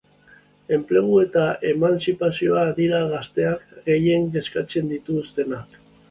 Enplegua 0.75 1.25
eta 1.25 1.41
emantzipazioa 1.71 2.63
dira 2.79 3.01
gazteak 3.11 3.75
gehien 3.91 4.25
kezkatzen 4.37 4.89
dituztenak. 4.95 5.77